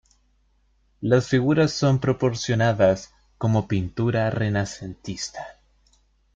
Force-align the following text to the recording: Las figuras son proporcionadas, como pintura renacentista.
Las 0.99 1.27
figuras 1.27 1.73
son 1.73 1.99
proporcionadas, 1.99 3.13
como 3.37 3.67
pintura 3.67 4.31
renacentista. 4.31 5.59